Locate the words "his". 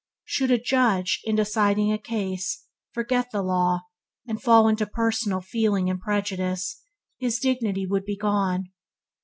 7.19-7.37